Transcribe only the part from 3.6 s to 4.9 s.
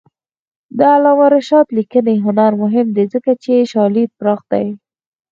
شالید پراخ دی.